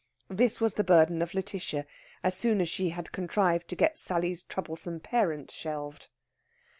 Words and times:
This 0.31 0.59
was 0.59 0.73
the 0.73 0.83
burden 0.83 1.21
of 1.21 1.33
Lætitia, 1.33 1.85
as 2.23 2.35
soon 2.35 2.59
as 2.59 2.67
she 2.67 2.89
had 2.89 3.11
contrived 3.11 3.67
to 3.67 3.75
get 3.75 3.99
Sally's 3.99 4.41
troublesome 4.41 4.99
parent 4.99 5.51
shelved. 5.51 6.07